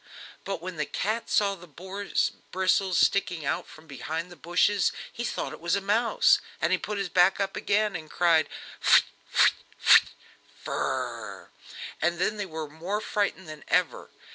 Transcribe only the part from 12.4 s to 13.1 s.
were more